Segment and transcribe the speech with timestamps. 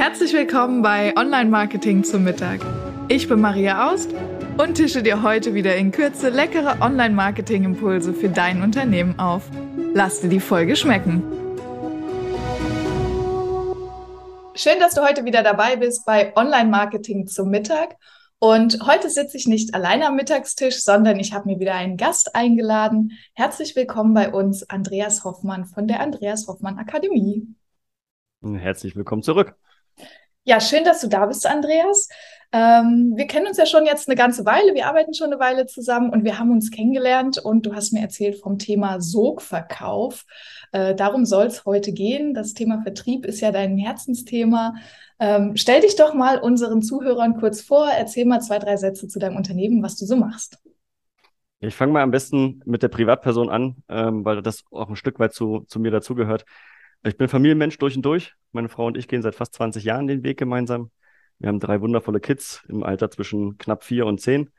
[0.00, 2.60] Herzlich willkommen bei Online Marketing zum Mittag.
[3.08, 4.08] Ich bin Maria Aust
[4.56, 9.42] und tische dir heute wieder in Kürze leckere Online Marketing Impulse für dein Unternehmen auf.
[9.92, 11.22] Lass dir die Folge schmecken.
[14.54, 17.96] Schön, dass du heute wieder dabei bist bei Online Marketing zum Mittag.
[18.38, 22.34] Und heute sitze ich nicht alleine am Mittagstisch, sondern ich habe mir wieder einen Gast
[22.34, 23.18] eingeladen.
[23.34, 27.54] Herzlich willkommen bei uns, Andreas Hoffmann von der Andreas Hoffmann Akademie.
[28.42, 29.56] Herzlich willkommen zurück.
[30.44, 32.08] Ja, schön, dass du da bist, Andreas.
[32.52, 35.66] Ähm, wir kennen uns ja schon jetzt eine ganze Weile, wir arbeiten schon eine Weile
[35.66, 40.24] zusammen und wir haben uns kennengelernt und du hast mir erzählt vom Thema Sogverkauf.
[40.72, 42.34] Äh, darum soll es heute gehen.
[42.34, 44.74] Das Thema Vertrieb ist ja dein Herzensthema.
[45.20, 49.18] Ähm, stell dich doch mal unseren Zuhörern kurz vor, erzähl mal zwei, drei Sätze zu
[49.20, 50.58] deinem Unternehmen, was du so machst.
[51.60, 55.18] Ich fange mal am besten mit der Privatperson an, ähm, weil das auch ein Stück
[55.20, 56.46] weit zu, zu mir dazugehört.
[57.02, 58.34] Ich bin Familienmensch durch und durch.
[58.52, 60.90] Meine Frau und ich gehen seit fast 20 Jahren den Weg gemeinsam.
[61.38, 64.50] Wir haben drei wundervolle Kids im Alter zwischen knapp vier und zehn.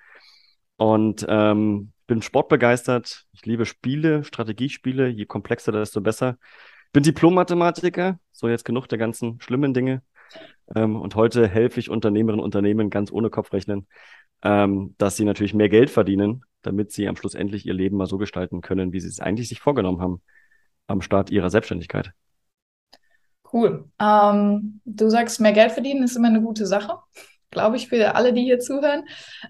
[0.77, 3.25] Und ähm, bin sportbegeistert.
[3.33, 5.07] Ich liebe Spiele, Strategiespiele.
[5.07, 6.39] Je komplexer, desto besser.
[6.91, 8.19] Bin Diplom-Mathematiker.
[8.31, 10.01] So jetzt genug der ganzen schlimmen Dinge.
[10.75, 13.87] Ähm, und heute helfe ich Unternehmerinnen und Unternehmen ganz ohne Kopfrechnen,
[14.41, 18.07] ähm, dass sie natürlich mehr Geld verdienen, damit sie am Schluss endlich ihr Leben mal
[18.07, 20.23] so gestalten können, wie sie es eigentlich sich vorgenommen haben
[20.87, 22.13] am Start ihrer Selbstständigkeit.
[23.51, 23.89] Cool.
[23.99, 26.99] Ähm, du sagst, mehr Geld verdienen ist immer eine gute Sache,
[27.49, 29.03] glaube ich, für alle, die hier zuhören.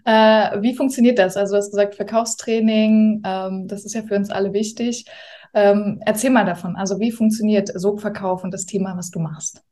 [0.05, 1.37] Äh, wie funktioniert das?
[1.37, 5.05] Also, du hast gesagt, Verkaufstraining, ähm, das ist ja für uns alle wichtig.
[5.53, 6.75] Ähm, erzähl mal davon.
[6.75, 9.63] Also, wie funktioniert Sogverkauf und das Thema, was du machst?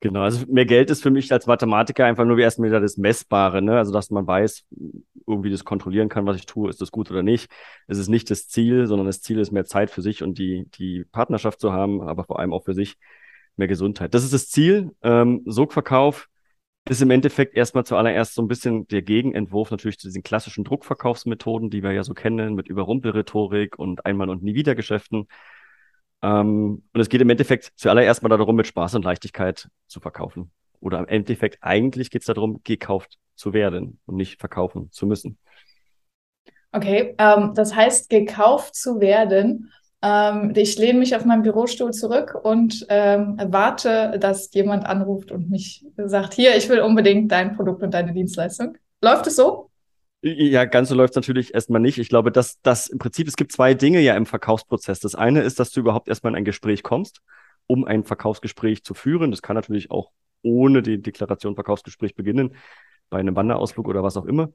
[0.00, 2.96] Genau, also mehr Geld ist für mich als Mathematiker einfach nur wie erstmal wieder das
[2.96, 3.78] Messbare, ne?
[3.78, 4.64] Also dass man weiß,
[5.28, 7.48] irgendwie das kontrollieren kann, was ich tue, ist das gut oder nicht.
[7.86, 10.66] Es ist nicht das Ziel, sondern das Ziel ist mehr Zeit für sich und die,
[10.74, 12.96] die Partnerschaft zu haben, aber vor allem auch für sich
[13.56, 14.14] mehr Gesundheit.
[14.14, 14.94] Das ist das Ziel.
[15.02, 16.28] Ähm, Sogverkauf
[16.88, 21.70] ist im Endeffekt erstmal zuallererst so ein bisschen der Gegenentwurf natürlich zu diesen klassischen Druckverkaufsmethoden,
[21.70, 25.28] die wir ja so kennen, mit Überrumpelrhetorik und Einmal- und Nie-Wieder-Geschäften.
[26.22, 30.50] Ähm, und es geht im Endeffekt zuallererst mal darum, mit Spaß und Leichtigkeit zu verkaufen.
[30.80, 35.38] Oder im Endeffekt eigentlich geht es darum, gekauft zu werden und nicht verkaufen zu müssen.
[36.72, 39.70] Okay, ähm, das heißt, gekauft zu werden
[40.02, 45.48] ähm, ich lehne mich auf meinen Bürostuhl zurück und ähm, warte, dass jemand anruft und
[45.48, 48.76] mich sagt, hier, ich will unbedingt dein Produkt und deine Dienstleistung.
[49.00, 49.70] Läuft es so?
[50.24, 51.98] Ja, ganz so läuft es natürlich erstmal nicht.
[51.98, 55.00] Ich glaube, dass das im Prinzip, es gibt zwei Dinge ja im Verkaufsprozess.
[55.00, 57.22] Das eine ist, dass du überhaupt erstmal in ein Gespräch kommst,
[57.66, 59.32] um ein Verkaufsgespräch zu führen.
[59.32, 60.10] Das kann natürlich auch
[60.42, 62.54] ohne die Deklaration Verkaufsgespräch beginnen,
[63.10, 64.50] bei einem Wanderausflug oder was auch immer.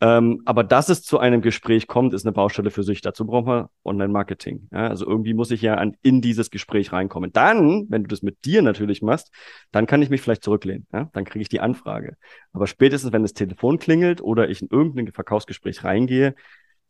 [0.00, 3.00] Ähm, aber dass es zu einem Gespräch kommt, ist eine Baustelle für sich.
[3.00, 4.68] Dazu brauchen wir Online-Marketing.
[4.70, 4.88] Ja?
[4.88, 7.32] Also irgendwie muss ich ja an, in dieses Gespräch reinkommen.
[7.32, 9.32] Dann, wenn du das mit dir natürlich machst,
[9.72, 10.86] dann kann ich mich vielleicht zurücklehnen.
[10.92, 11.08] Ja?
[11.14, 12.16] Dann kriege ich die Anfrage.
[12.52, 16.34] Aber spätestens, wenn das Telefon klingelt oder ich in irgendein Verkaufsgespräch reingehe,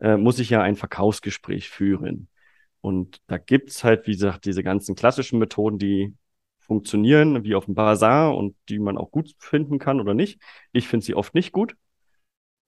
[0.01, 2.29] äh, muss ich ja ein Verkaufsgespräch führen.
[2.81, 6.15] Und da gibt's halt, wie gesagt, diese ganzen klassischen Methoden, die
[6.59, 10.41] funktionieren, wie auf dem Bazar und die man auch gut finden kann oder nicht.
[10.73, 11.77] Ich finde sie oft nicht gut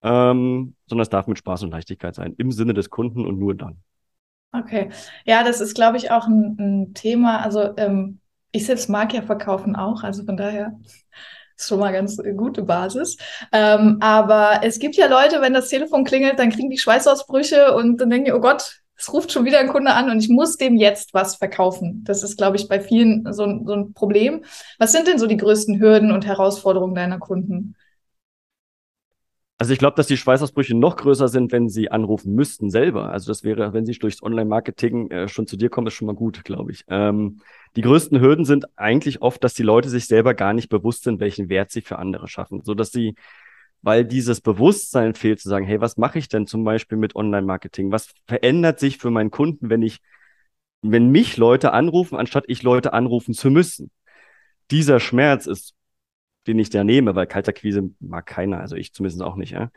[0.02, 3.54] ähm, sondern es darf mit Spaß und Leichtigkeit sein, im Sinne des Kunden und nur
[3.54, 3.78] dann.
[4.52, 4.90] Okay,
[5.24, 7.42] ja, das ist, glaube ich, auch ein, ein Thema.
[7.42, 8.20] Also ähm,
[8.52, 10.78] ich selbst mag ja verkaufen auch, also von daher
[11.56, 13.16] ist schon mal ganz gute Basis.
[13.52, 18.00] Ähm, aber es gibt ja Leute, wenn das Telefon klingelt, dann kriegen die Schweißausbrüche und
[18.00, 20.56] dann denken die, oh Gott, es ruft schon wieder ein Kunde an und ich muss
[20.56, 22.02] dem jetzt was verkaufen.
[22.04, 24.44] Das ist, glaube ich, bei vielen so, so ein Problem.
[24.78, 27.76] Was sind denn so die größten Hürden und Herausforderungen deiner Kunden?
[29.60, 33.10] Also ich glaube, dass die Schweißausbrüche noch größer sind, wenn sie anrufen müssten selber.
[33.10, 36.14] Also das wäre, wenn sie durchs Online-Marketing äh, schon zu dir kommen, ist schon mal
[36.14, 36.84] gut, glaube ich.
[36.86, 37.40] Ähm,
[37.74, 41.18] die größten Hürden sind eigentlich oft, dass die Leute sich selber gar nicht bewusst sind,
[41.18, 43.16] welchen Wert sie für andere schaffen, so dass sie,
[43.82, 47.90] weil dieses Bewusstsein fehlt, zu sagen, hey, was mache ich denn zum Beispiel mit Online-Marketing?
[47.90, 49.98] Was verändert sich für meinen Kunden, wenn ich,
[50.82, 53.90] wenn mich Leute anrufen, anstatt ich Leute anrufen zu müssen?
[54.70, 55.74] Dieser Schmerz ist
[56.48, 59.52] den ich da nehme, weil Kalterquise mag keiner, also ich zumindest auch nicht.
[59.52, 59.70] Ja?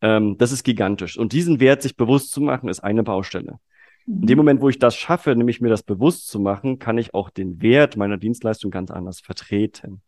[0.00, 1.18] Ähm, das ist gigantisch.
[1.18, 3.58] Und diesen Wert sich bewusst zu machen, ist eine Baustelle.
[4.06, 4.36] In dem mhm.
[4.38, 7.62] Moment, wo ich das schaffe, nämlich mir das bewusst zu machen, kann ich auch den
[7.62, 10.02] Wert meiner Dienstleistung ganz anders vertreten.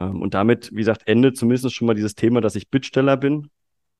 [0.00, 3.50] Ähm, und damit, wie gesagt, endet zumindest schon mal dieses Thema, dass ich Bittsteller bin,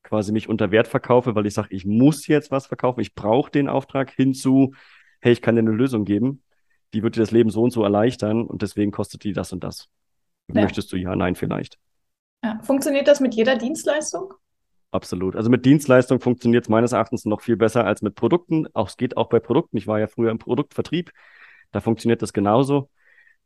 [0.02, 3.50] quasi mich unter Wert verkaufe, weil ich sage, ich muss jetzt was verkaufen, ich brauche
[3.50, 4.74] den Auftrag hinzu,
[5.20, 6.42] hey, ich kann dir eine Lösung geben,
[6.94, 9.62] die wird dir das Leben so und so erleichtern und deswegen kostet die das und
[9.62, 9.88] das.
[10.48, 10.62] Ja.
[10.62, 11.78] Möchtest du ja, nein, vielleicht.
[12.44, 12.60] Ja.
[12.62, 14.34] Funktioniert das mit jeder Dienstleistung?
[14.90, 15.36] Absolut.
[15.36, 18.66] Also mit Dienstleistung funktioniert es meines Erachtens noch viel besser als mit Produkten.
[18.74, 19.78] Auch es geht auch bei Produkten.
[19.78, 21.12] Ich war ja früher im Produktvertrieb.
[21.70, 22.90] Da funktioniert das genauso.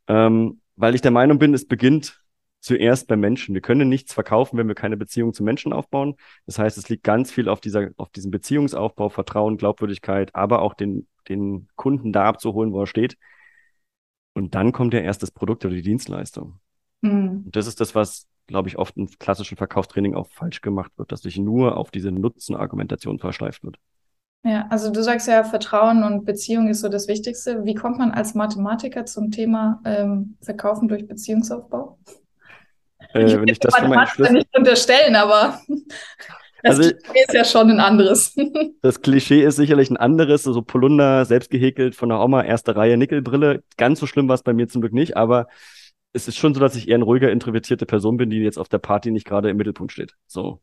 [0.07, 2.21] Ähm, weil ich der Meinung bin, es beginnt
[2.59, 3.53] zuerst beim Menschen.
[3.53, 6.15] Wir können nichts verkaufen, wenn wir keine Beziehung zum Menschen aufbauen.
[6.45, 10.73] Das heißt, es liegt ganz viel auf dieser, auf diesem Beziehungsaufbau, Vertrauen, Glaubwürdigkeit, aber auch
[10.73, 13.17] den, den Kunden da abzuholen, wo er steht.
[14.33, 16.59] Und dann kommt ja erst das Produkt oder die Dienstleistung.
[17.01, 17.43] Mhm.
[17.45, 21.11] Und das ist das, was, glaube ich, oft im klassischen Verkaufstraining auch falsch gemacht wird,
[21.11, 23.77] dass sich nur auf diese Nutzenargumentation versteift wird.
[24.43, 27.65] Ja, also du sagst ja, Vertrauen und Beziehung ist so das Wichtigste.
[27.65, 31.97] Wie kommt man als Mathematiker zum Thema ähm, Verkaufen durch Beziehungsaufbau?
[33.13, 33.73] Äh, ich wenn ich das
[34.11, 34.33] Schlüssel...
[34.33, 35.59] nicht unterstellen, aber
[36.63, 38.35] das also, Klischee ist ja schon ein anderes.
[38.81, 42.75] das Klischee ist sicherlich ein anderes, so also Polunder, selbst gehäkelt von der Oma, erste
[42.75, 43.63] Reihe Nickelbrille.
[43.75, 45.47] Ganz so schlimm war es bei mir zum Glück nicht, aber
[46.13, 48.69] es ist schon so, dass ich eher eine ruhiger, introvertierte Person bin, die jetzt auf
[48.69, 50.13] der Party nicht gerade im Mittelpunkt steht.
[50.25, 50.61] So.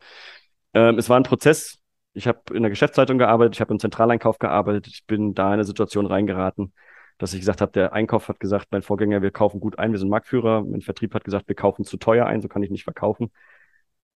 [0.74, 1.78] Ähm, es war ein Prozess.
[2.12, 5.54] Ich habe in der Geschäftszeitung gearbeitet, ich habe im Zentraleinkauf gearbeitet, ich bin da in
[5.54, 6.72] eine Situation reingeraten,
[7.18, 9.98] dass ich gesagt habe, der Einkauf hat gesagt, mein Vorgänger, wir kaufen gut ein, wir
[9.98, 10.64] sind Marktführer.
[10.64, 13.30] Mein Vertrieb hat gesagt, wir kaufen zu teuer ein, so kann ich nicht verkaufen.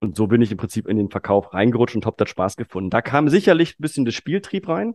[0.00, 2.90] Und so bin ich im Prinzip in den Verkauf reingerutscht und habe dort Spaß gefunden.
[2.90, 4.94] Da kam sicherlich ein bisschen das Spieltrieb rein,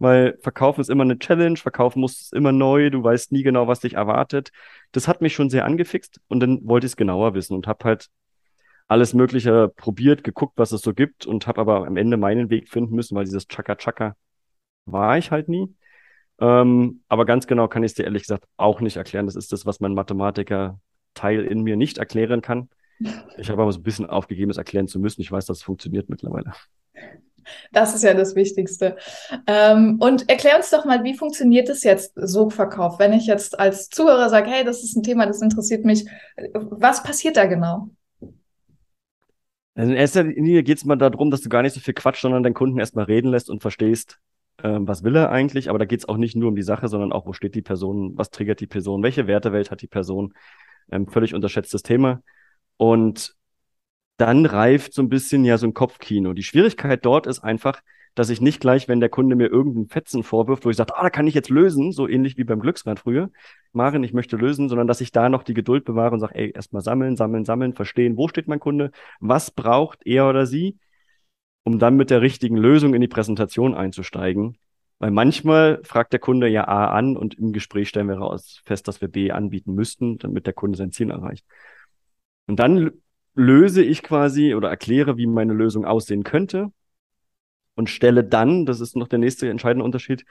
[0.00, 3.80] weil Verkaufen ist immer eine Challenge, Verkaufen muss immer neu, du weißt nie genau, was
[3.80, 4.50] dich erwartet.
[4.92, 7.84] Das hat mich schon sehr angefixt und dann wollte ich es genauer wissen und habe
[7.84, 8.08] halt
[8.88, 12.68] alles Mögliche probiert, geguckt, was es so gibt und habe aber am Ende meinen Weg
[12.70, 14.16] finden müssen, weil dieses Chaka-Chaka
[14.86, 15.72] war ich halt nie.
[16.40, 19.26] Ähm, aber ganz genau kann ich es dir ehrlich gesagt auch nicht erklären.
[19.26, 22.70] Das ist das, was mein Mathematiker-Teil in mir nicht erklären kann.
[23.36, 25.20] Ich habe aber so ein bisschen aufgegeben, es erklären zu müssen.
[25.20, 26.52] Ich weiß, dass es funktioniert mittlerweile.
[27.72, 28.96] Das ist ja das Wichtigste.
[29.46, 32.98] Ähm, und erklär uns doch mal, wie funktioniert es jetzt, Sogverkauf?
[32.98, 36.06] Wenn ich jetzt als Zuhörer sage, hey, das ist ein Thema, das interessiert mich,
[36.52, 37.90] was passiert da genau?
[39.74, 42.20] Also in erster Linie geht es mal darum, dass du gar nicht so viel Quatsch,
[42.20, 44.18] sondern deinen Kunden erstmal reden lässt und verstehst,
[44.62, 45.70] ähm, was will er eigentlich.
[45.70, 47.62] Aber da geht es auch nicht nur um die Sache, sondern auch, wo steht die
[47.62, 50.34] Person, was triggert die Person, welche Wertewelt hat die Person.
[50.90, 52.22] Ähm, völlig unterschätztes Thema.
[52.76, 53.34] Und
[54.20, 56.32] dann reift so ein bisschen ja so ein Kopfkino.
[56.34, 57.80] Die Schwierigkeit dort ist einfach,
[58.14, 61.04] dass ich nicht gleich, wenn der Kunde mir irgendeinen Fetzen vorwirft, wo ich sage, ah,
[61.04, 63.30] da kann ich jetzt lösen, so ähnlich wie beim Glücksrad früher,
[63.72, 66.50] Maren, ich möchte lösen, sondern dass ich da noch die Geduld bewahre und sage, ey,
[66.50, 68.90] erstmal sammeln, sammeln, sammeln, verstehen, wo steht mein Kunde,
[69.20, 70.76] was braucht er oder sie,
[71.64, 74.58] um dann mit der richtigen Lösung in die Präsentation einzusteigen.
[74.98, 78.86] Weil manchmal fragt der Kunde ja A an und im Gespräch stellen wir raus fest,
[78.86, 81.46] dass wir B anbieten müssten, damit der Kunde sein Ziel erreicht.
[82.46, 82.90] Und dann
[83.34, 86.72] löse ich quasi oder erkläre, wie meine Lösung aussehen könnte
[87.74, 90.24] und stelle dann, das ist noch der nächste entscheidende Unterschied,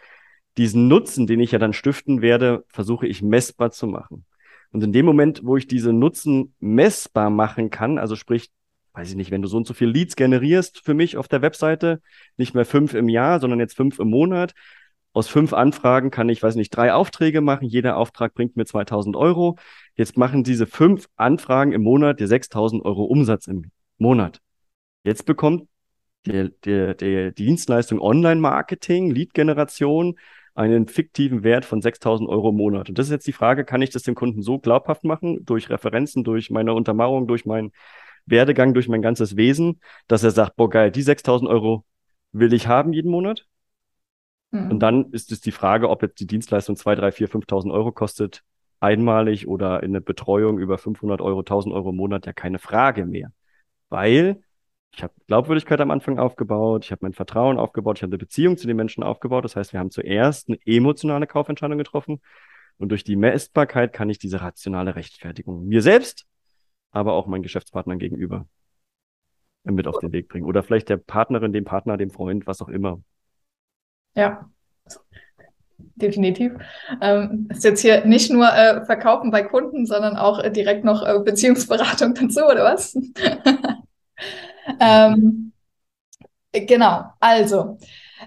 [0.57, 4.25] diesen Nutzen, den ich ja dann stiften werde, versuche ich messbar zu machen.
[4.71, 8.51] Und in dem Moment, wo ich diese Nutzen messbar machen kann, also sprich,
[8.93, 11.41] weiß ich nicht, wenn du so und so viel Leads generierst für mich auf der
[11.41, 12.01] Webseite,
[12.37, 14.53] nicht mehr fünf im Jahr, sondern jetzt fünf im Monat,
[15.13, 17.65] aus fünf Anfragen kann ich, weiß nicht, drei Aufträge machen.
[17.67, 19.57] Jeder Auftrag bringt mir 2000 Euro.
[19.95, 24.39] Jetzt machen diese fünf Anfragen im Monat dir 6000 Euro Umsatz im Monat.
[25.03, 25.67] Jetzt bekommt
[26.25, 30.19] der, der, der Dienstleistung Online-Marketing, Lead-Generation
[30.53, 32.89] einen fiktiven Wert von 6000 Euro im Monat.
[32.89, 35.69] Und das ist jetzt die Frage, kann ich das dem Kunden so glaubhaft machen, durch
[35.69, 37.71] Referenzen, durch meine Untermauerung, durch meinen
[38.25, 41.85] Werdegang, durch mein ganzes Wesen, dass er sagt, boah geil, die 6000 Euro
[42.31, 43.47] will ich haben jeden Monat
[44.51, 44.71] Mhm.
[44.71, 47.91] Und dann ist es die Frage, ob jetzt die Dienstleistung 2, 3, 4, 5.000 Euro
[47.91, 48.43] kostet,
[48.79, 53.05] einmalig oder in eine Betreuung über 500 Euro, 1.000 Euro im Monat ja keine Frage
[53.05, 53.31] mehr.
[53.89, 54.41] Weil
[54.91, 58.57] ich habe Glaubwürdigkeit am Anfang aufgebaut, ich habe mein Vertrauen aufgebaut, ich habe eine Beziehung
[58.57, 59.43] zu den Menschen aufgebaut.
[59.45, 62.21] Das heißt, wir haben zuerst eine emotionale Kaufentscheidung getroffen
[62.77, 66.25] und durch die Messbarkeit kann ich diese rationale Rechtfertigung mir selbst,
[66.91, 68.47] aber auch meinen Geschäftspartnern gegenüber
[69.63, 70.45] mit auf den Weg bringen.
[70.45, 73.01] Oder vielleicht der Partnerin, dem Partner, dem Freund, was auch immer.
[74.15, 74.49] Ja,
[75.95, 76.53] definitiv.
[77.01, 81.05] Ähm, ist jetzt hier nicht nur äh, Verkaufen bei Kunden, sondern auch äh, direkt noch
[81.05, 82.95] äh, Beziehungsberatung dazu, oder was?
[84.79, 85.51] ähm,
[86.53, 87.77] genau, also.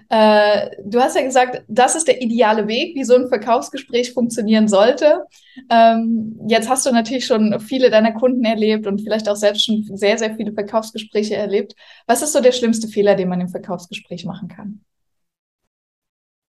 [0.09, 4.67] Äh, du hast ja gesagt, das ist der ideale Weg, wie so ein Verkaufsgespräch funktionieren
[4.67, 5.25] sollte.
[5.69, 9.83] Ähm, jetzt hast du natürlich schon viele deiner Kunden erlebt und vielleicht auch selbst schon
[9.95, 11.75] sehr, sehr viele Verkaufsgespräche erlebt.
[12.07, 14.83] Was ist so der schlimmste Fehler, den man im Verkaufsgespräch machen kann?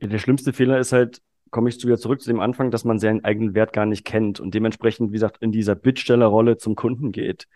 [0.00, 2.84] Ja, der schlimmste Fehler ist halt, komme ich zu wieder zurück zu dem Anfang, dass
[2.84, 6.74] man seinen eigenen Wert gar nicht kennt und dementsprechend, wie gesagt, in dieser Bittstellerrolle zum
[6.74, 7.46] Kunden geht.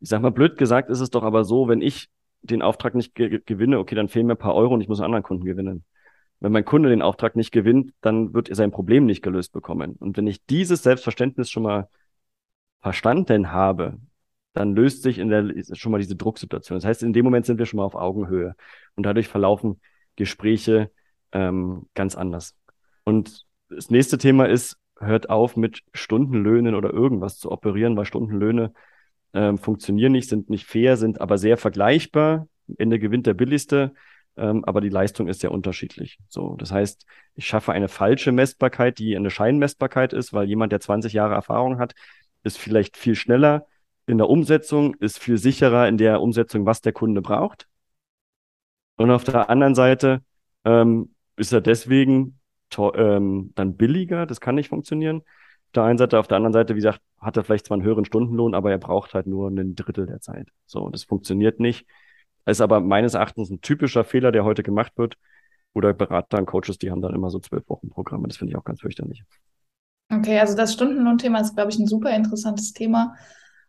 [0.00, 2.08] Ich sag mal, blöd gesagt ist es doch aber so, wenn ich
[2.42, 5.00] den Auftrag nicht ge gewinne, okay, dann fehlen mir ein paar Euro und ich muss
[5.00, 5.84] einen anderen Kunden gewinnen.
[6.38, 9.96] Wenn mein Kunde den Auftrag nicht gewinnt, dann wird er sein Problem nicht gelöst bekommen.
[9.96, 11.88] Und wenn ich dieses Selbstverständnis schon mal
[12.80, 13.98] verstanden habe,
[14.54, 16.78] dann löst sich in der schon mal diese Drucksituation.
[16.78, 18.54] Das heißt, in dem Moment sind wir schon mal auf Augenhöhe
[18.96, 19.80] und dadurch verlaufen
[20.16, 20.90] Gespräche
[21.32, 22.56] ähm, ganz anders.
[23.04, 28.72] Und das nächste Thema ist, hört auf mit Stundenlöhnen oder irgendwas zu operieren, weil Stundenlöhne
[29.32, 32.48] ähm, funktionieren nicht, sind nicht fair, sind aber sehr vergleichbar.
[32.68, 33.94] Am Ende gewinnt der billigste,
[34.36, 36.18] ähm, aber die Leistung ist sehr unterschiedlich.
[36.28, 40.80] So, das heißt, ich schaffe eine falsche Messbarkeit, die eine Scheinmessbarkeit ist, weil jemand, der
[40.80, 41.94] 20 Jahre Erfahrung hat,
[42.42, 43.66] ist vielleicht viel schneller
[44.06, 47.68] in der Umsetzung, ist viel sicherer in der Umsetzung, was der Kunde braucht.
[48.96, 50.22] Und auf der anderen Seite
[50.64, 52.38] ähm, ist er deswegen
[52.94, 55.18] ähm, dann billiger, das kann nicht funktionieren.
[55.18, 57.86] Auf der einen Seite, auf der anderen Seite, wie gesagt, hat er vielleicht zwar einen
[57.86, 60.48] höheren Stundenlohn, aber er braucht halt nur ein Drittel der Zeit.
[60.66, 61.86] So, das funktioniert nicht.
[62.46, 65.16] Ist aber meines Erachtens ein typischer Fehler, der heute gemacht wird.
[65.72, 68.26] Oder Berater und Coaches, die haben dann immer so zwölf Wochen Programme.
[68.26, 69.22] Das finde ich auch ganz fürchterlich.
[70.10, 73.14] Okay, also das Stundenlohnthema ist, glaube ich, ein super interessantes Thema.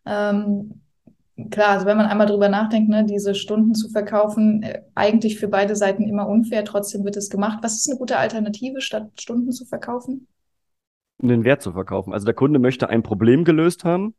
[0.05, 0.81] Ähm,
[1.49, 5.47] klar, also wenn man einmal drüber nachdenkt, ne, diese Stunden zu verkaufen, äh, eigentlich für
[5.47, 7.59] beide Seiten immer unfair, trotzdem wird es gemacht.
[7.61, 10.27] Was ist eine gute Alternative, statt Stunden zu verkaufen?
[11.19, 12.13] Den Wert zu verkaufen.
[12.13, 14.15] Also der Kunde möchte ein Problem gelöst haben.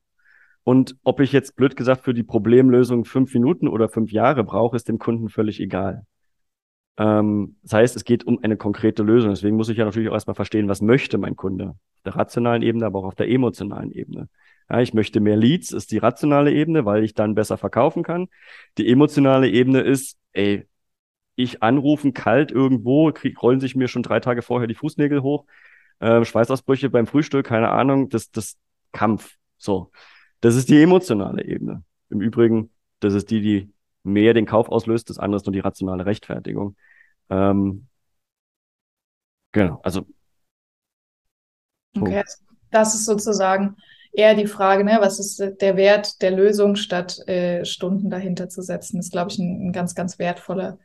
[0.64, 4.76] Und ob ich jetzt blöd gesagt für die Problemlösung fünf Minuten oder fünf Jahre brauche,
[4.76, 6.06] ist dem Kunden völlig egal.
[6.98, 9.30] Ähm, das heißt, es geht um eine konkrete Lösung.
[9.30, 11.70] Deswegen muss ich ja natürlich auch erstmal verstehen, was möchte mein Kunde.
[11.70, 14.28] Auf der rationalen Ebene, aber auch auf der emotionalen Ebene.
[14.70, 18.28] Ja, ich möchte mehr Leads, ist die rationale Ebene, weil ich dann besser verkaufen kann.
[18.78, 20.66] Die emotionale Ebene ist, ey,
[21.36, 25.46] ich anrufen kalt irgendwo, krieg, rollen sich mir schon drei Tage vorher die Fußnägel hoch,
[26.00, 28.56] äh, Schweißausbrüche beim Frühstück, keine Ahnung, das, das
[28.92, 29.36] Kampf.
[29.56, 29.90] So.
[30.40, 31.84] Das ist die emotionale Ebene.
[32.10, 32.70] Im Übrigen,
[33.00, 33.72] das ist die, die
[34.02, 36.76] mehr den Kauf auslöst, das andere ist nur die rationale Rechtfertigung.
[37.30, 37.86] Ähm,
[39.52, 40.06] genau, also.
[41.94, 42.02] So.
[42.02, 42.22] Okay,
[42.70, 43.76] das ist sozusagen
[44.12, 48.62] eher die Frage, ne, was ist der Wert der Lösung, statt äh, Stunden dahinter zu
[48.62, 48.98] setzen.
[48.98, 50.78] Das ist, glaube ich, ein, ein, ganz, ganz wertvoller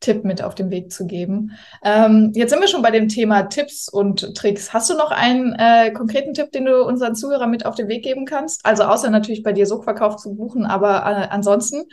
[0.00, 1.52] Tipp mit auf den Weg zu geben.
[1.82, 4.74] Ähm, jetzt sind wir schon bei dem Thema Tipps und Tricks.
[4.74, 8.04] Hast du noch einen äh, konkreten Tipp, den du unseren Zuhörern mit auf den Weg
[8.04, 8.66] geben kannst?
[8.66, 11.84] Also außer natürlich bei dir Sogverkauf zu buchen, aber äh, ansonsten?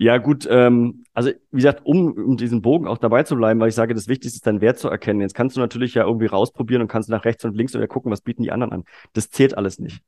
[0.00, 3.68] Ja, gut, ähm, also wie gesagt, um, um diesen Bogen auch dabei zu bleiben, weil
[3.68, 5.20] ich sage, das Wichtigste ist dein Wert zu erkennen.
[5.20, 8.12] Jetzt kannst du natürlich ja irgendwie rausprobieren und kannst nach rechts und links oder gucken,
[8.12, 8.84] was bieten die anderen an.
[9.12, 10.02] Das zählt alles nicht.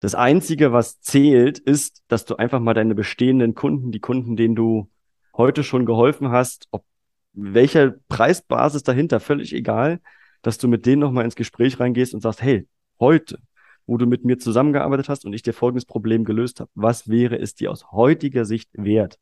[0.00, 4.56] Das Einzige, was zählt, ist, dass du einfach mal deine bestehenden Kunden, die Kunden, denen
[4.56, 4.90] du
[5.36, 6.84] heute schon geholfen hast, ob
[7.32, 10.00] welcher Preisbasis dahinter, völlig egal,
[10.42, 12.66] dass du mit denen nochmal ins Gespräch reingehst und sagst, hey,
[13.00, 13.38] heute,
[13.86, 16.70] wo du mit mir zusammengearbeitet hast und ich dir folgendes Problem gelöst habe.
[16.74, 19.18] Was wäre es dir aus heutiger Sicht wert,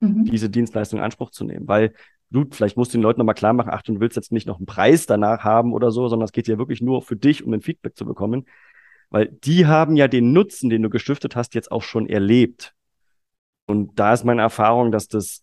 [0.00, 0.24] mhm.
[0.24, 1.66] diese Dienstleistung in Anspruch zu nehmen?
[1.68, 1.94] Weil
[2.30, 4.58] du, vielleicht musst du den Leuten nochmal klar machen, ach, du willst jetzt nicht noch
[4.58, 7.52] einen Preis danach haben oder so, sondern es geht ja wirklich nur für dich, um
[7.52, 8.46] ein Feedback zu bekommen.
[9.10, 12.74] Weil die haben ja den Nutzen, den du gestiftet hast, jetzt auch schon erlebt.
[13.66, 15.42] Und da ist meine Erfahrung, dass das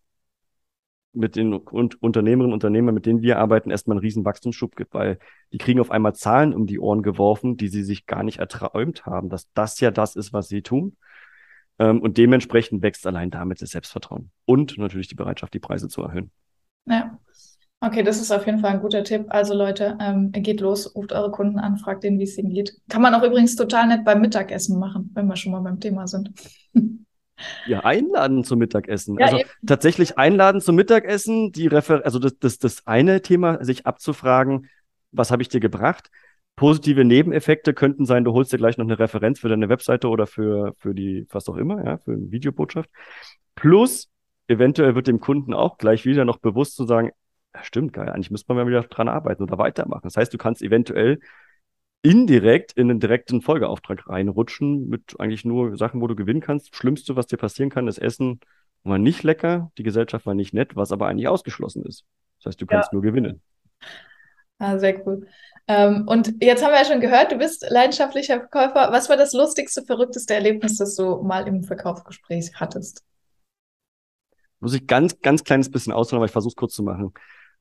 [1.15, 5.19] mit den Unternehmerinnen und Unternehmern, mit denen wir arbeiten, erstmal einen riesen Wachstumsschub gibt, weil
[5.53, 9.05] die kriegen auf einmal Zahlen um die Ohren geworfen, die sie sich gar nicht erträumt
[9.05, 10.97] haben, dass das ja das ist, was sie tun.
[11.79, 16.03] Ähm, und dementsprechend wächst allein damit das Selbstvertrauen und natürlich die Bereitschaft, die Preise zu
[16.03, 16.31] erhöhen.
[16.85, 17.19] Ja.
[17.81, 19.25] Okay, das ist auf jeden Fall ein guter Tipp.
[19.29, 22.79] Also Leute, ähm, geht los, ruft eure Kunden an, fragt denen, wie es ihnen geht.
[22.89, 26.07] Kann man auch übrigens total nett beim Mittagessen machen, wenn wir schon mal beim Thema
[26.07, 26.31] sind.
[27.65, 29.17] Ja, einladen zum Mittagessen.
[29.19, 29.49] Ja, also eben.
[29.65, 34.69] tatsächlich einladen zum Mittagessen, die Refer also das, das, das eine Thema, sich abzufragen,
[35.11, 36.09] was habe ich dir gebracht?
[36.55, 40.25] Positive Nebeneffekte könnten sein, du holst dir gleich noch eine Referenz für deine Webseite oder
[40.25, 42.89] für, für die, was auch immer, ja, für eine Videobotschaft.
[43.55, 44.09] Plus,
[44.47, 47.11] eventuell wird dem Kunden auch gleich wieder noch bewusst zu sagen,
[47.53, 50.03] ja, stimmt, geil, eigentlich müsste man mal wieder dran arbeiten oder weitermachen.
[50.03, 51.19] Das heißt, du kannst eventuell
[52.05, 56.75] indirekt in einen direkten Folgeauftrag reinrutschen mit eigentlich nur Sachen, wo du gewinnen kannst.
[56.75, 58.39] Schlimmste, was dir passieren kann, ist Essen
[58.83, 62.05] war nicht lecker, die Gesellschaft war nicht nett, was aber eigentlich ausgeschlossen ist.
[62.37, 62.95] Das heißt, du kannst ja.
[62.95, 63.41] nur gewinnen.
[64.59, 65.27] Ah, sehr cool.
[65.67, 68.91] Ähm, und jetzt haben wir ja schon gehört, du bist leidenschaftlicher Verkäufer.
[68.91, 73.03] Was war das lustigste, verrückteste Erlebnis, das du mal im Verkaufsgespräch hattest?
[74.59, 77.13] Muss ich ganz, ganz kleines bisschen ausholen, aber ich versuche es kurz zu machen.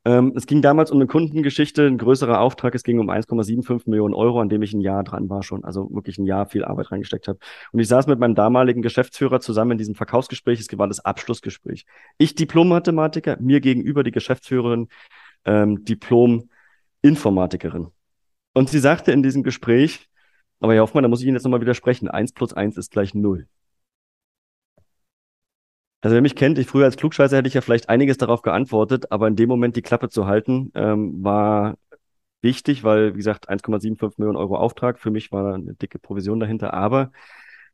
[0.06, 2.74] Ähm, es ging damals um eine Kundengeschichte, ein größerer Auftrag.
[2.74, 5.88] Es ging um 1,75 Millionen Euro, an dem ich ein Jahr dran war schon, also
[5.94, 7.38] wirklich ein Jahr viel Arbeit reingesteckt habe.
[7.72, 10.60] Und ich saß mit meinem damaligen Geschäftsführer zusammen in diesem Verkaufsgespräch.
[10.60, 11.86] Es war das Abschlussgespräch.
[12.18, 14.88] Ich Diplom-Mathematiker, mir gegenüber die Geschäftsführerin,
[15.46, 17.88] ähm, Diplom-Informatikerin.
[18.52, 20.08] Und sie sagte in diesem Gespräch,
[20.60, 23.14] aber Herr Hoffmann, da muss ich Ihnen jetzt nochmal widersprechen, eins plus eins ist gleich
[23.14, 23.48] null.
[26.04, 29.10] Also wer mich kennt, ich früher als Klugscheißer hätte ich ja vielleicht einiges darauf geantwortet,
[29.10, 31.78] aber in dem Moment die Klappe zu halten, ähm, war
[32.42, 36.74] wichtig, weil, wie gesagt, 1,75 Millionen Euro Auftrag, für mich war eine dicke Provision dahinter,
[36.74, 37.10] aber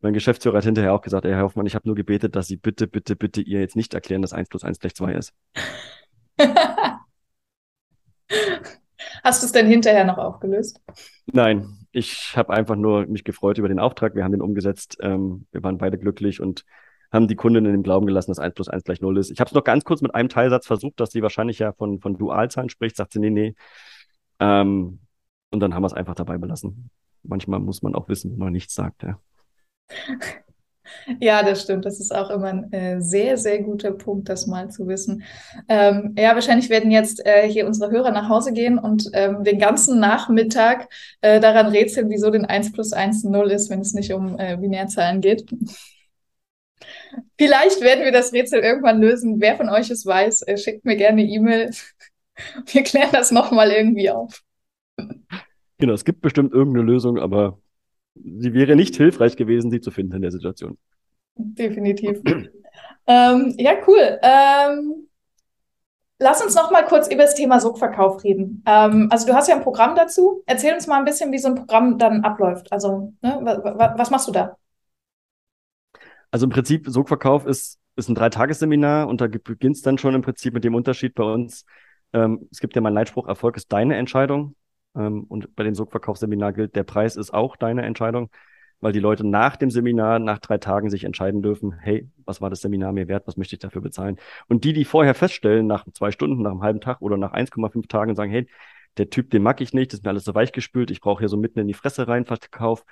[0.00, 2.56] mein Geschäftsführer hat hinterher auch gesagt, ey, Herr Hoffmann, ich habe nur gebetet, dass Sie
[2.56, 5.34] bitte, bitte, bitte ihr jetzt nicht erklären, dass 1 plus 1 gleich 2 ist.
[9.24, 10.80] Hast du es denn hinterher noch aufgelöst?
[11.26, 14.14] Nein, ich habe einfach nur mich gefreut über den Auftrag.
[14.14, 14.98] Wir haben den umgesetzt.
[15.00, 16.64] Ähm, wir waren beide glücklich und
[17.12, 19.30] haben die Kundin in dem Glauben gelassen, dass 1 plus 1 gleich 0 ist.
[19.30, 22.00] Ich habe es noch ganz kurz mit einem Teilsatz versucht, dass sie wahrscheinlich ja von,
[22.00, 22.96] von Dualzahlen spricht.
[22.96, 23.54] Sagt sie, nee, nee.
[24.38, 25.00] Ähm,
[25.50, 26.90] und dann haben wir es einfach dabei belassen.
[27.22, 29.02] Manchmal muss man auch wissen, wenn man nichts sagt.
[29.02, 29.18] Ja.
[31.20, 31.84] Ja, das stimmt.
[31.84, 35.22] Das ist auch immer ein äh, sehr, sehr guter Punkt, das mal zu wissen.
[35.68, 39.58] Ähm, ja, wahrscheinlich werden jetzt äh, hier unsere Hörer nach Hause gehen und ähm, den
[39.58, 40.88] ganzen Nachmittag
[41.20, 44.56] äh, daran rätseln, wieso denn 1 plus 1 0 ist, wenn es nicht um äh,
[44.56, 45.46] Binärzahlen geht.
[47.38, 49.40] Vielleicht werden wir das Rätsel irgendwann lösen.
[49.40, 51.70] Wer von euch es weiß, äh, schickt mir gerne E-Mail.
[52.72, 54.42] Wir klären das nochmal irgendwie auf.
[55.76, 57.58] Genau, es gibt bestimmt irgendeine Lösung, aber
[58.14, 60.78] sie wäre nicht hilfreich gewesen, sie zu finden in der Situation.
[61.34, 62.20] Definitiv.
[63.06, 64.18] ähm, ja, cool.
[64.22, 65.08] Ähm,
[66.18, 68.62] lass uns noch mal kurz über das Thema Sogverkauf reden.
[68.66, 70.42] Ähm, also du hast ja ein Programm dazu.
[70.46, 72.70] Erzähl uns mal ein bisschen, wie so ein Programm dann abläuft.
[72.72, 73.40] Also ne,
[73.96, 74.56] was machst du da?
[76.30, 80.22] Also im Prinzip, Sogverkauf ist, ist ein Dreitagesseminar und da beginnt es dann schon im
[80.22, 81.64] Prinzip mit dem Unterschied bei uns.
[82.12, 84.54] Ähm, es gibt ja meinen Leitspruch, Erfolg ist deine Entscheidung.
[84.96, 88.30] Ähm, und bei dem Sogverkaufsseminar gilt, der Preis ist auch deine Entscheidung,
[88.80, 92.50] weil die Leute nach dem Seminar, nach drei Tagen sich entscheiden dürfen, hey, was war
[92.50, 94.16] das Seminar mir wert, was möchte ich dafür bezahlen?
[94.48, 97.88] Und die, die vorher feststellen, nach zwei Stunden, nach einem halben Tag oder nach 1,5
[97.88, 98.48] Tagen sagen, hey,
[98.96, 101.28] der Typ, den mag ich nicht, das ist mir alles so weichgespült, ich brauche hier
[101.28, 102.84] so mitten in die Fresse rein Verkauf,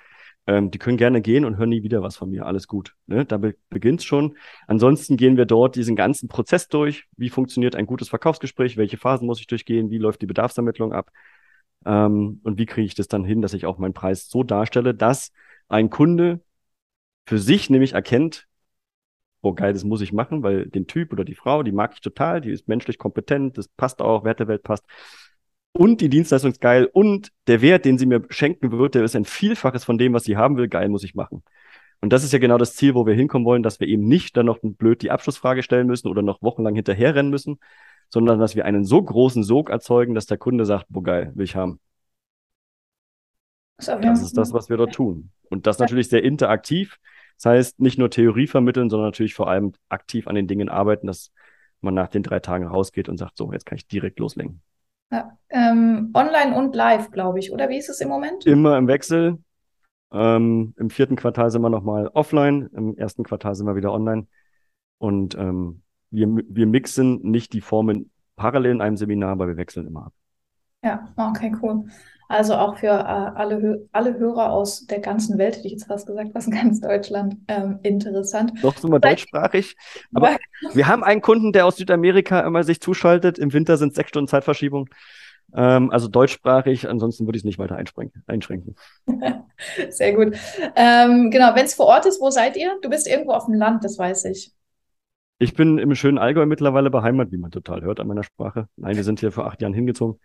[0.49, 2.47] ähm, die können gerne gehen und hören nie wieder was von mir.
[2.47, 2.95] Alles gut.
[3.05, 3.23] Ne?
[3.23, 4.35] Da be beginnt's schon.
[4.65, 7.05] Ansonsten gehen wir dort diesen ganzen Prozess durch.
[7.15, 8.75] Wie funktioniert ein gutes Verkaufsgespräch?
[8.75, 9.91] Welche Phasen muss ich durchgehen?
[9.91, 11.11] Wie läuft die Bedarfsermittlung ab?
[11.85, 14.95] Ähm, und wie kriege ich das dann hin, dass ich auch meinen Preis so darstelle,
[14.95, 15.31] dass
[15.67, 16.41] ein Kunde
[17.27, 18.47] für sich nämlich erkennt,
[19.41, 22.01] oh geil, das muss ich machen, weil den Typ oder die Frau, die mag ich
[22.01, 24.83] total, die ist menschlich kompetent, das passt auch, Wert der Welt passt
[25.73, 29.15] und die Dienstleistung ist geil und der Wert, den sie mir schenken wird, der ist
[29.15, 31.43] ein Vielfaches von dem, was sie haben will, geil muss ich machen.
[32.01, 34.37] Und das ist ja genau das Ziel, wo wir hinkommen wollen, dass wir eben nicht
[34.37, 37.59] dann noch blöd die Abschlussfrage stellen müssen oder noch wochenlang hinterherrennen müssen,
[38.09, 41.43] sondern dass wir einen so großen Sog erzeugen, dass der Kunde sagt, boah geil, will
[41.43, 41.79] ich haben.
[43.77, 45.31] Das ist das, was wir dort tun.
[45.49, 46.99] Und das natürlich sehr interaktiv.
[47.37, 51.07] Das heißt, nicht nur Theorie vermitteln, sondern natürlich vor allem aktiv an den Dingen arbeiten,
[51.07, 51.31] dass
[51.81, 54.61] man nach den drei Tagen rausgeht und sagt, so, jetzt kann ich direkt loslegen.
[55.11, 58.45] Ja, ähm, online und live, glaube ich, oder wie ist es im Moment?
[58.45, 59.39] Immer im Wechsel.
[60.11, 64.27] Ähm, Im vierten Quartal sind wir nochmal offline, im ersten Quartal sind wir wieder online.
[64.97, 69.87] Und ähm, wir, wir mixen nicht die Formen parallel in einem Seminar, aber wir wechseln
[69.87, 70.13] immer ab.
[70.83, 71.85] Ja, okay, cool.
[72.31, 76.05] Also auch für äh, alle, alle Hörer aus der ganzen Welt, hätte ich jetzt fast
[76.05, 78.53] gesagt, was in ganz Deutschland ähm, interessant.
[78.61, 79.75] Doch sind wir deutschsprachig.
[80.13, 80.37] Aber
[80.73, 83.39] wir haben einen Kunden, der aus Südamerika immer sich zuschaltet.
[83.39, 84.89] Im Winter sind sechs Stunden Zeitverschiebung.
[85.55, 88.75] Ähm, also deutschsprachig, ansonsten würde ich es nicht weiter einschränken.
[89.89, 90.37] Sehr gut.
[90.75, 92.77] Ähm, genau, wenn es vor Ort ist, wo seid ihr?
[92.83, 94.53] Du bist irgendwo auf dem Land, das weiß ich.
[95.39, 98.67] Ich bin im schönen Allgäu mittlerweile beheimatet, wie man total hört an meiner Sprache.
[98.75, 100.19] Nein, wir sind hier vor acht Jahren hingezogen.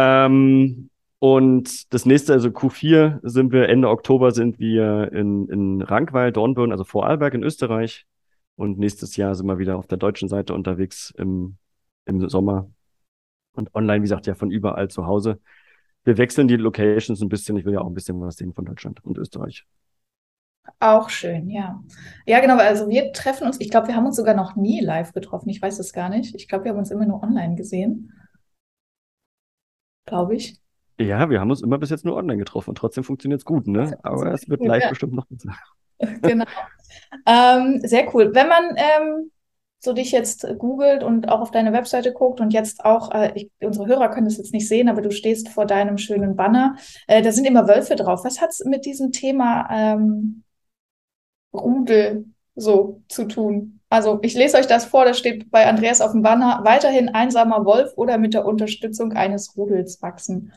[0.00, 6.32] Ähm, und das nächste, also Q4, sind wir Ende Oktober sind wir in, in Rankweil,
[6.32, 8.06] Dornbirn, also Vorarlberg in Österreich.
[8.56, 11.56] Und nächstes Jahr sind wir wieder auf der deutschen Seite unterwegs im,
[12.06, 12.70] im Sommer.
[13.52, 15.40] Und online, wie gesagt, ja von überall zu Hause.
[16.04, 17.56] Wir wechseln die Locations ein bisschen.
[17.58, 19.66] Ich will ja auch ein bisschen was sehen von Deutschland und Österreich.
[20.78, 21.82] Auch schön, ja.
[22.26, 22.56] Ja, genau.
[22.56, 25.50] Also wir treffen uns, ich glaube, wir haben uns sogar noch nie live getroffen.
[25.50, 26.34] Ich weiß es gar nicht.
[26.34, 28.12] Ich glaube, wir haben uns immer nur online gesehen
[30.10, 30.58] glaube ich.
[30.98, 33.66] Ja, wir haben uns immer bis jetzt nur online getroffen und trotzdem funktioniert es gut,
[33.66, 33.98] ne?
[34.02, 34.88] Aber es wird live ja.
[34.90, 35.54] bestimmt noch besser.
[36.22, 36.46] Genau.
[37.26, 38.34] ähm, sehr cool.
[38.34, 39.30] Wenn man ähm,
[39.80, 43.50] so dich jetzt googelt und auch auf deine Webseite guckt und jetzt auch, äh, ich,
[43.60, 47.20] unsere Hörer können das jetzt nicht sehen, aber du stehst vor deinem schönen Banner, äh,
[47.20, 48.24] da sind immer Wölfe drauf.
[48.24, 50.42] Was hat es mit diesem Thema ähm,
[51.52, 53.79] Rudel so zu tun?
[53.90, 57.64] Also ich lese euch das vor, das steht bei Andreas auf dem Banner, weiterhin einsamer
[57.64, 60.52] Wolf oder mit der Unterstützung eines Rudels wachsen.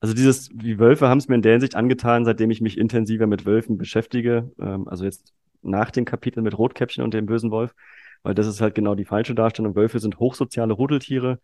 [0.00, 3.26] Also dieses, wie Wölfe haben es mir in der Hinsicht angetan, seitdem ich mich intensiver
[3.26, 4.50] mit Wölfen beschäftige.
[4.58, 7.74] Ähm, also jetzt nach dem Kapitel mit Rotkäppchen und dem bösen Wolf,
[8.22, 9.74] weil das ist halt genau die falsche Darstellung.
[9.74, 11.38] Wölfe sind hochsoziale Rudeltiere,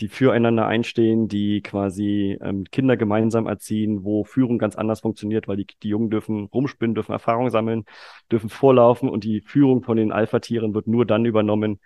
[0.00, 5.56] die füreinander einstehen, die quasi ähm, Kinder gemeinsam erziehen, wo Führung ganz anders funktioniert, weil
[5.56, 7.84] die, die Jungen dürfen rumspinnen, dürfen Erfahrung sammeln,
[8.30, 11.80] dürfen vorlaufen und die Führung von den Alpha-Tieren wird nur dann übernommen,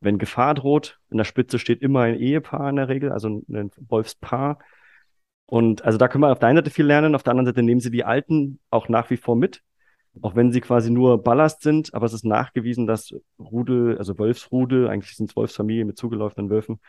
[0.00, 1.00] wenn Gefahr droht.
[1.10, 4.60] In der Spitze steht immer ein Ehepaar in der Regel, also ein Wolfspaar.
[5.46, 7.62] Und also da können wir auf der einen Seite viel lernen, auf der anderen Seite
[7.62, 9.62] nehmen sie die Alten auch nach wie vor mit.
[10.22, 14.88] auch wenn sie quasi nur Ballast sind, aber es ist nachgewiesen, dass Rudel, also Wolfsrudel,
[14.88, 16.80] eigentlich sind es Wolfsfamilien mit zugelaufenen Wölfen,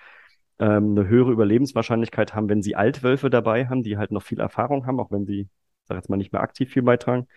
[0.59, 4.85] ähm, eine höhere Überlebenswahrscheinlichkeit haben, wenn sie Altwölfe dabei haben, die halt noch viel Erfahrung
[4.85, 5.47] haben, auch wenn sie,
[5.85, 7.27] sag jetzt mal, nicht mehr aktiv viel beitragen.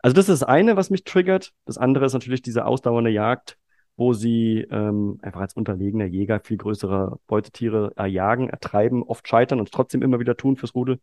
[0.00, 1.52] Also das ist das eine, was mich triggert.
[1.64, 3.58] Das andere ist natürlich diese ausdauernde Jagd,
[3.96, 9.72] wo sie ähm, einfach als unterlegener Jäger viel größere Beutetiere erjagen, ertreiben, oft scheitern und
[9.72, 11.00] trotzdem immer wieder tun fürs Rudel.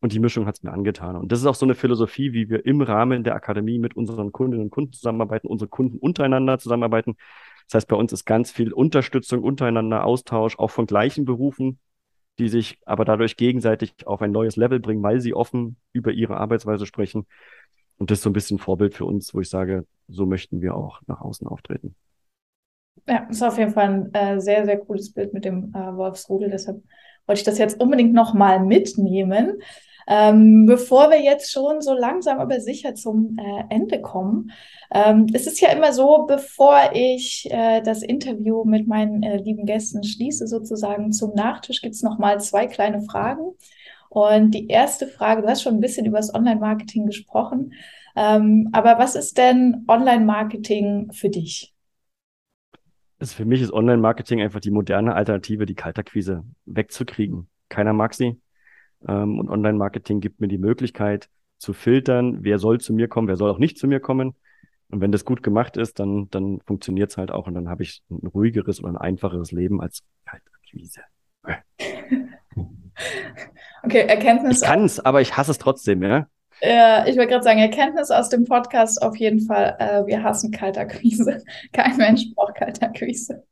[0.00, 1.16] Und die Mischung hat es mir angetan.
[1.16, 4.32] Und das ist auch so eine Philosophie, wie wir im Rahmen der Akademie mit unseren
[4.32, 7.16] Kundinnen und Kunden zusammenarbeiten, unsere Kunden untereinander zusammenarbeiten.
[7.70, 11.78] Das heißt, bei uns ist ganz viel Unterstützung untereinander, Austausch, auch von gleichen Berufen,
[12.40, 16.36] die sich aber dadurch gegenseitig auf ein neues Level bringen, weil sie offen über ihre
[16.36, 17.28] Arbeitsweise sprechen.
[17.96, 20.74] Und das ist so ein bisschen Vorbild für uns, wo ich sage, so möchten wir
[20.74, 21.94] auch nach außen auftreten.
[23.06, 26.50] Ja, ist auf jeden Fall ein äh, sehr, sehr cooles Bild mit dem äh, Wolfsrudel.
[26.50, 26.82] Deshalb
[27.26, 29.60] wollte ich das jetzt unbedingt nochmal mitnehmen.
[30.12, 34.50] Ähm, bevor wir jetzt schon so langsam aber sicher zum äh, Ende kommen,
[34.92, 39.66] ähm, es ist ja immer so, bevor ich äh, das Interview mit meinen äh, lieben
[39.66, 43.52] Gästen schließe, sozusagen zum Nachtisch, gibt es nochmal zwei kleine Fragen.
[44.08, 47.74] Und die erste Frage, du hast schon ein bisschen über das Online-Marketing gesprochen,
[48.16, 51.72] ähm, aber was ist denn Online-Marketing für dich?
[53.20, 57.48] Also für mich ist Online-Marketing einfach die moderne Alternative, die Kaltakquise wegzukriegen.
[57.68, 58.40] Keiner mag sie.
[59.06, 63.36] Ähm, und Online-Marketing gibt mir die Möglichkeit zu filtern, wer soll zu mir kommen, wer
[63.36, 64.34] soll auch nicht zu mir kommen.
[64.88, 67.82] Und wenn das gut gemacht ist, dann, dann funktioniert es halt auch und dann habe
[67.82, 71.02] ich ein ruhigeres oder ein einfacheres Leben als Kaltakquise.
[73.82, 74.60] Okay, Erkenntnis.
[74.60, 76.26] Ich kann es, aber ich hasse es trotzdem, ja.
[76.60, 80.50] Ja, ich wollte gerade sagen, Erkenntnis aus dem Podcast auf jeden Fall, äh, wir hassen
[80.50, 81.42] Kaltakquise.
[81.72, 83.42] Kein Mensch braucht Kaltakquise.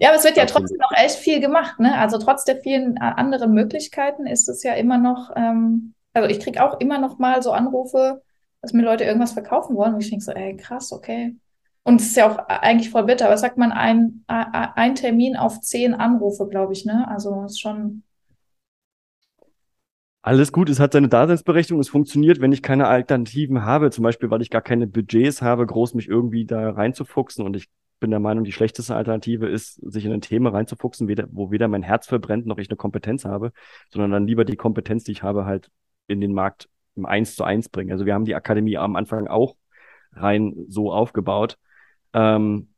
[0.00, 1.96] Ja, aber es wird ja trotzdem noch echt viel gemacht, ne?
[1.96, 6.40] Also trotz der vielen äh, anderen Möglichkeiten ist es ja immer noch, ähm, also ich
[6.40, 8.22] kriege auch immer noch mal so Anrufe,
[8.62, 11.36] dass mir Leute irgendwas verkaufen wollen und ich denke so, ey, krass, okay.
[11.82, 15.36] Und es ist ja auch äh, eigentlich voll bitter, was sagt man, ein, ein Termin
[15.36, 17.06] auf zehn Anrufe, glaube ich, ne?
[17.08, 18.02] Also ist schon.
[20.22, 24.30] Alles gut, es hat seine Daseinsberechtigung, es funktioniert, wenn ich keine Alternativen habe, zum Beispiel,
[24.30, 27.68] weil ich gar keine Budgets habe, groß mich irgendwie da reinzufuchsen und ich
[28.00, 31.82] bin der Meinung, die schlechteste Alternative ist, sich in ein Thema reinzufuchsen, wo weder mein
[31.82, 33.52] Herz verbrennt, noch ich eine Kompetenz habe,
[33.90, 35.70] sondern dann lieber die Kompetenz, die ich habe, halt
[36.06, 37.92] in den Markt im Eins zu eins bringen.
[37.92, 39.56] Also wir haben die Akademie am Anfang auch
[40.12, 41.58] rein so aufgebaut.
[42.12, 42.68] Ähm,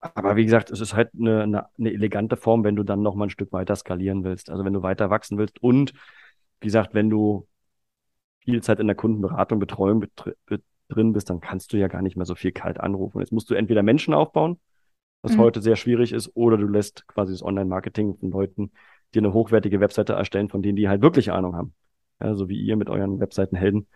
[0.00, 3.14] aber wie gesagt, es ist halt eine, eine, eine elegante Form, wenn du dann noch
[3.14, 4.50] mal ein Stück weiter skalieren willst.
[4.50, 5.92] Also wenn du weiter wachsen willst und
[6.60, 7.48] wie gesagt, wenn du
[8.40, 10.62] viel Zeit in der Kundenberatung, Betreuung bet bet
[10.94, 13.20] drin bist, dann kannst du ja gar nicht mehr so viel kalt anrufen.
[13.20, 14.58] Jetzt musst du entweder Menschen aufbauen,
[15.22, 15.40] was mhm.
[15.40, 18.72] heute sehr schwierig ist, oder du lässt quasi das Online-Marketing von Leuten
[19.14, 21.74] dir eine hochwertige Webseite erstellen, von denen die halt wirklich Ahnung haben.
[22.22, 23.86] Ja, so wie ihr mit euren Webseitenhelden.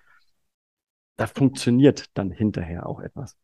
[1.16, 3.36] Da funktioniert dann hinterher auch etwas.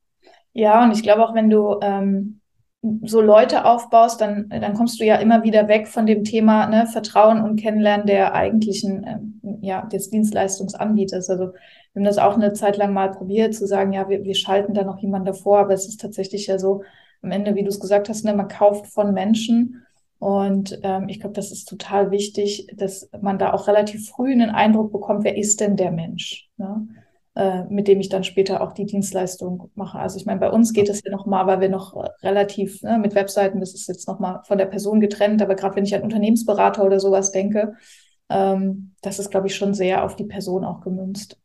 [0.52, 2.40] Ja, und ich glaube auch, wenn du ähm,
[3.02, 6.86] so Leute aufbaust, dann, dann kommst du ja immer wieder weg von dem Thema ne,
[6.86, 11.30] Vertrauen und Kennenlernen der eigentlichen, ähm, ja, des Dienstleistungsanbieters.
[11.30, 11.52] Also
[11.94, 14.74] wir haben das auch eine Zeit lang mal probiert, zu sagen, ja, wir, wir schalten
[14.74, 16.82] da noch jemanden davor, aber es ist tatsächlich ja so,
[17.22, 19.86] am Ende, wie du es gesagt hast, ne, man kauft von Menschen.
[20.18, 24.50] Und ähm, ich glaube, das ist total wichtig, dass man da auch relativ früh einen
[24.50, 26.48] Eindruck bekommt, wer ist denn der Mensch?
[26.56, 26.86] Ne?
[27.36, 29.98] Äh, mit dem ich dann später auch die Dienstleistung mache.
[29.98, 33.14] Also ich meine, bei uns geht es ja nochmal, weil wir noch relativ ne, mit
[33.14, 36.84] Webseiten, das ist jetzt nochmal von der Person getrennt, aber gerade wenn ich an Unternehmensberater
[36.84, 37.74] oder sowas denke,
[38.28, 41.38] ähm, das ist, glaube ich, schon sehr auf die Person auch gemünzt.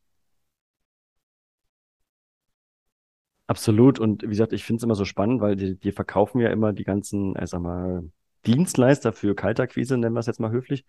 [3.50, 3.98] Absolut.
[4.00, 6.72] Und wie gesagt, ich finde es immer so spannend, weil die, die verkaufen ja immer
[6.72, 8.04] die ganzen, äh, sag mal,
[8.46, 10.86] Dienstleister für Kaltakquise, nennen wir es jetzt mal höflich,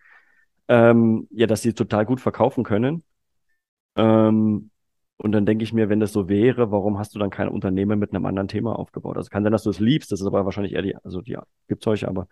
[0.69, 3.03] ähm, ja, dass sie total gut verkaufen können.
[3.97, 4.71] Ähm,
[5.19, 7.99] und dann denke ich mir, wenn das so wäre, warum hast du dann kein Unternehmen
[7.99, 9.17] mit einem anderen Thema aufgebaut?
[9.17, 11.39] Also kann sein, dass du es liebst, das ist aber wahrscheinlich eher die, also die
[11.69, 12.29] gibt solche, aber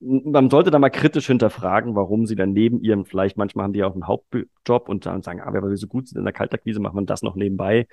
[0.00, 3.80] man sollte da mal kritisch hinterfragen, warum sie dann neben ihrem, vielleicht manchmal haben die
[3.80, 6.34] ja auch einen Hauptjob und dann sagen, ah, weil wir so gut sind in der
[6.34, 7.86] Kaltakquise, machen wir das noch nebenbei.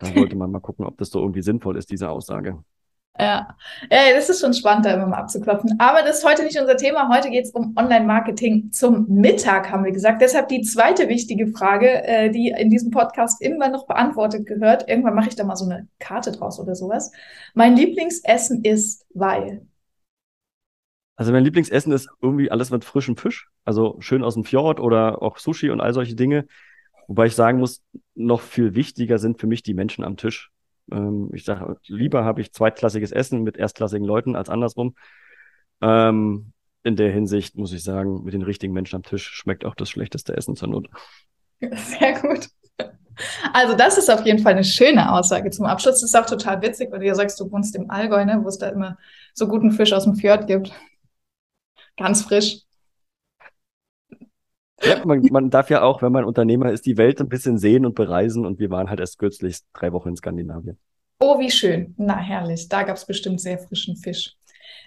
[0.00, 2.58] Da sollte man mal gucken, ob das so irgendwie sinnvoll ist, diese Aussage.
[3.18, 3.54] Ja.
[3.90, 5.78] ja, das ist schon spannend, da immer mal abzuklopfen.
[5.78, 7.14] Aber das ist heute nicht unser Thema.
[7.14, 10.22] Heute geht es um Online-Marketing zum Mittag, haben wir gesagt.
[10.22, 14.88] Deshalb die zweite wichtige Frage, äh, die in diesem Podcast immer noch beantwortet gehört.
[14.88, 17.12] Irgendwann mache ich da mal so eine Karte draus oder sowas.
[17.52, 19.66] Mein Lieblingsessen ist, weil.
[21.16, 23.50] Also mein Lieblingsessen ist irgendwie alles mit frischem Fisch.
[23.66, 26.46] Also schön aus dem Fjord oder auch Sushi und all solche Dinge.
[27.10, 27.82] Wobei ich sagen muss,
[28.14, 30.52] noch viel wichtiger sind für mich die Menschen am Tisch.
[30.92, 34.94] Ähm, ich sage, lieber habe ich zweitklassiges Essen mit erstklassigen Leuten als andersrum.
[35.82, 36.52] Ähm,
[36.84, 39.90] in der Hinsicht muss ich sagen, mit den richtigen Menschen am Tisch schmeckt auch das
[39.90, 40.88] schlechteste Essen zur Not.
[41.60, 42.46] Sehr gut.
[43.54, 45.94] Also das ist auf jeden Fall eine schöne Aussage zum Abschluss.
[45.94, 48.46] Das ist auch total witzig, weil du ja sagst, du wohnst im Allgäu, ne, wo
[48.46, 48.96] es da immer
[49.34, 50.72] so guten Fisch aus dem Fjord gibt.
[51.96, 52.60] Ganz frisch.
[54.82, 57.84] Ja, man, man, darf ja auch, wenn man Unternehmer ist, die Welt ein bisschen sehen
[57.84, 58.46] und bereisen.
[58.46, 60.78] Und wir waren halt erst kürzlich drei Wochen in Skandinavien.
[61.18, 61.94] Oh, wie schön.
[61.98, 62.68] Na, herrlich.
[62.68, 64.36] Da gab es bestimmt sehr frischen Fisch.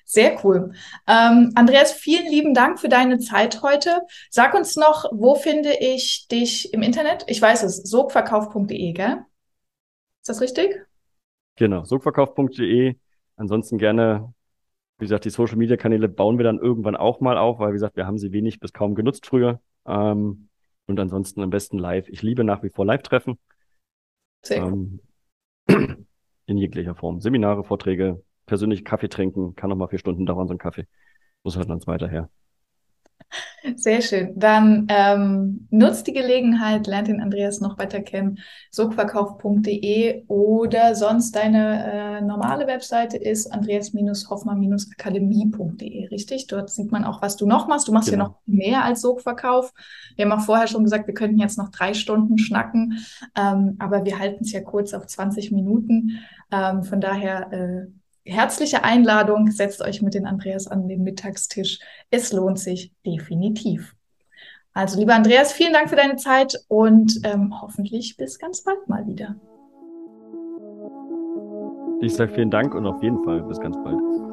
[0.05, 0.73] Sehr cool.
[1.07, 4.01] Ähm, Andreas, vielen lieben Dank für deine Zeit heute.
[4.29, 7.23] Sag uns noch, wo finde ich dich im Internet?
[7.27, 9.17] Ich weiß es, sogverkauf.de, gell?
[10.21, 10.75] Ist das richtig?
[11.55, 12.95] Genau, sogverkauf.de.
[13.35, 14.33] Ansonsten gerne,
[14.97, 17.73] wie gesagt, die Social Media Kanäle bauen wir dann irgendwann auch mal auf, weil, wie
[17.73, 19.61] gesagt, wir haben sie wenig bis kaum genutzt früher.
[19.85, 20.49] Ähm,
[20.85, 22.07] und ansonsten am besten live.
[22.09, 23.39] Ich liebe nach wie vor Live-Treffen.
[24.41, 24.99] Sehr ähm,
[25.69, 26.05] cool.
[26.45, 27.21] In jeglicher Form.
[27.21, 30.87] Seminare, Vorträge, persönlich Kaffee trinken, kann noch mal vier Stunden dauern, so ein Kaffee.
[31.43, 32.29] Muss halt dann weiter her.
[33.75, 34.31] Sehr schön.
[34.35, 38.39] Dann ähm, nutzt die Gelegenheit, lernt den Andreas noch weiter kennen.
[38.71, 46.47] Sogverkauf.de oder sonst deine äh, normale Webseite ist andreas-hoffmann-akademie.de, richtig?
[46.47, 47.87] Dort sieht man auch, was du noch machst.
[47.87, 48.23] Du machst genau.
[48.23, 49.71] ja noch mehr als Sogverkauf.
[50.15, 52.99] Wir haben auch vorher schon gesagt, wir könnten jetzt noch drei Stunden schnacken,
[53.35, 56.19] ähm, aber wir halten es ja kurz auf 20 Minuten.
[56.51, 57.87] Ähm, von daher äh,
[58.25, 61.79] herzliche Einladung, setzt euch mit den Andreas an den Mittagstisch.
[62.09, 63.95] Es lohnt sich definitiv.
[64.73, 69.05] Also, lieber Andreas, vielen Dank für deine Zeit und ähm, hoffentlich bis ganz bald mal
[69.05, 69.35] wieder.
[72.01, 74.32] Ich sage vielen Dank und auf jeden Fall bis ganz bald.